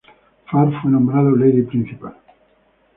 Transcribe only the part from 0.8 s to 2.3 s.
fue nombrada Lady Principal.